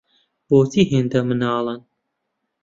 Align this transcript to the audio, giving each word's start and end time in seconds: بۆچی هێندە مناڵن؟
بۆچی 0.47 0.81
هێندە 0.91 1.19
مناڵن؟ 1.27 1.79